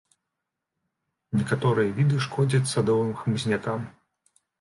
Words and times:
Некаторыя 1.39 1.89
віды 1.97 2.21
шкодзяць 2.27 2.71
садовым 2.71 3.13
хмызнякам. 3.21 3.85